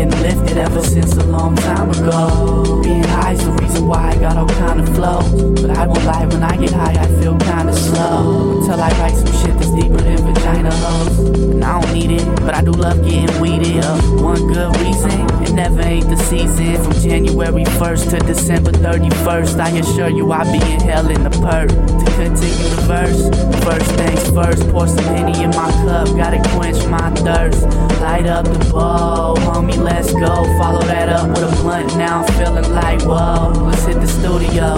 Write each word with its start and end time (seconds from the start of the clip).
been 0.00 0.22
lifted 0.22 0.56
ever 0.56 0.82
since 0.82 1.14
a 1.16 1.24
long 1.24 1.54
time 1.56 1.90
ago. 1.90 2.80
Being 2.82 3.04
high's 3.04 3.44
the 3.44 3.52
reason 3.52 3.86
why 3.86 4.12
I 4.12 4.16
got 4.16 4.36
all 4.36 4.48
kind 4.48 4.80
of 4.80 4.88
flow. 4.94 5.20
But 5.60 5.76
I 5.76 5.86
won't 5.86 6.04
lie, 6.04 6.26
when 6.26 6.42
I 6.42 6.56
get 6.56 6.70
high, 6.70 6.96
I 7.04 7.06
feel 7.20 7.36
kinda 7.38 7.74
slow. 7.74 8.60
Until 8.60 8.80
I 8.80 8.90
write 9.00 9.16
some 9.16 9.34
shit 9.40 9.54
that's 9.58 9.72
deeper 9.72 10.00
than 10.00 10.18
vagina 10.26 10.72
hoes, 10.72 11.18
And 11.18 11.62
I 11.64 11.80
don't 11.80 11.92
need 11.92 12.12
it, 12.12 12.26
but 12.46 12.54
I 12.54 12.62
do 12.62 12.72
love 12.72 13.04
getting 13.04 13.40
weeded. 13.40 13.84
Uh, 13.84 13.98
one 14.30 14.42
good 14.46 14.74
reason, 14.80 15.20
it 15.44 15.52
never 15.52 15.82
ain't 15.82 16.08
the 16.08 16.16
season. 16.16 16.82
From 16.82 16.94
January 17.02 17.64
1st 17.80 18.10
to 18.10 18.18
December 18.20 18.72
31st, 18.72 19.60
I 19.60 19.70
assure 19.82 20.08
you 20.08 20.32
I 20.32 20.44
be 20.44 20.60
in 20.72 20.80
hell 20.80 21.08
in 21.10 21.24
the 21.24 21.34
perp. 21.44 21.68
To 21.68 22.06
continue 22.16 22.68
the 22.76 22.82
verse, 22.92 23.22
first 23.66 23.90
things 24.00 24.24
first, 24.30 24.62
pour 24.70 24.86
some 24.88 25.04
penny 25.12 25.36
in 25.44 25.50
my 25.50 25.70
cup, 25.84 26.06
gotta 26.16 26.40
quench 26.54 26.80
my 26.86 27.10
thirst. 27.26 27.62
Light 28.00 28.26
up 28.26 28.46
the 28.46 28.58
bowl 28.72 29.49
let's 29.82 30.12
go. 30.12 30.44
Follow 30.58 30.82
that 30.82 31.08
up 31.08 31.28
with 31.28 31.52
a 31.52 31.62
blunt, 31.62 31.96
now 31.96 32.22
I'm 32.22 32.32
feeling 32.34 32.70
like, 32.72 33.02
whoa, 33.02 33.52
let's 33.66 33.84
hit 33.84 34.00
the 34.00 34.06
studio. 34.06 34.76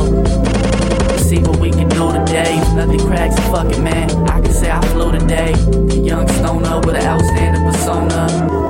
See 1.19 1.38
what 1.38 1.59
we 1.59 1.70
can 1.70 1.88
do 1.88 2.12
today. 2.12 2.56
Nothing 2.74 3.01
cracks, 3.01 3.38
fuck 3.51 3.70
it, 3.70 3.80
man. 3.80 4.10
I 4.29 4.41
can 4.41 4.52
say 4.52 4.70
I 4.70 4.80
flew 4.88 5.12
today. 5.12 5.52
A 5.52 5.96
young 5.96 6.29
stoner 6.29 6.79
with 6.80 6.96
an 6.96 7.05
outstanding 7.07 7.62
persona. 7.62 8.29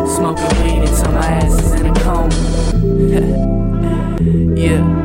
Smoking 0.08 0.62
weed 0.62 0.88
until 0.88 1.12
my 1.12 1.26
ass 1.26 1.54
is 1.54 1.72
in 1.80 1.86
a 1.86 1.94
coma. 2.00 2.28
yeah. 4.56 5.02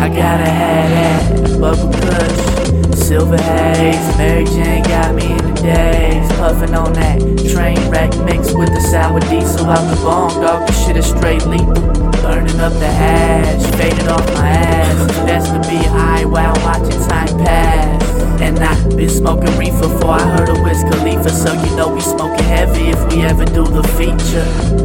I 0.00 0.08
gotta 0.08 0.48
have 0.48 0.90
that 0.90 1.18
Bubba 1.60 1.92
Kush, 2.00 2.77
silver 3.08 3.38
haze. 3.38 4.18
Mary 4.18 4.44
Jane 4.44 4.82
got 4.82 5.14
me 5.14 5.32
in 5.32 5.38
the 5.38 5.60
days, 5.62 6.28
puffing 6.36 6.74
on 6.74 6.92
that 6.92 7.18
train 7.48 7.80
wreck 7.88 8.12
mix 8.26 8.52
with 8.52 8.68
the 8.68 8.82
sour 8.82 9.18
diesel 9.32 9.64
out 9.64 9.80
the 9.88 9.96
bone. 10.02 10.42
Dog, 10.42 10.68
this 10.68 10.84
shit 10.84 10.94
is 10.98 11.06
straight 11.06 11.46
lethal. 11.46 11.72
Burning 12.20 12.60
up 12.60 12.74
the 12.74 12.86
hash, 12.86 13.64
faded 13.76 14.08
off 14.08 14.26
my 14.34 14.48
ass. 14.50 15.14
That's 15.24 15.48
be 15.66 15.78
high 15.88 16.26
while 16.26 16.52
watching 16.60 17.00
time 17.08 17.32
pass. 17.38 18.04
And 18.42 18.58
I 18.58 18.76
been 18.94 19.08
smoking 19.08 19.56
reefer 19.56 19.88
before 19.88 20.10
I 20.10 20.28
heard 20.36 20.50
of 20.50 20.60
Wiz 20.60 20.84
Khalifa, 20.84 21.30
so 21.30 21.50
you 21.64 21.76
know 21.76 21.88
we 21.88 22.02
smoking 22.02 22.44
heavy 22.44 22.90
if 22.90 23.00
we 23.10 23.22
ever 23.22 23.46
do 23.46 23.64
the 23.64 23.84
feature. 23.96 24.44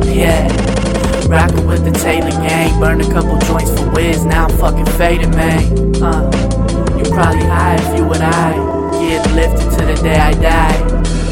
Yeah. 0.09 0.47
Rockin' 1.27 1.67
with 1.67 1.83
the 1.83 1.91
Taylor 1.91 2.31
gang, 2.31 2.79
burn 2.79 3.01
a 3.01 3.11
couple 3.11 3.37
joints 3.39 3.77
for 3.77 3.89
Wiz, 3.89 4.23
now 4.23 4.45
I'm 4.45 4.57
fucking 4.57 4.85
faded, 4.97 5.31
man. 5.31 6.01
Uh, 6.01 6.62
you 6.97 7.03
probably 7.11 7.45
high 7.45 7.75
if 7.75 7.97
you 7.97 8.11
and 8.11 8.23
I 8.23 8.53
get 8.91 9.31
lifted 9.33 9.69
to 9.79 9.85
the 9.85 9.95
day 10.01 10.17
I 10.17 10.33
die. 10.33 11.22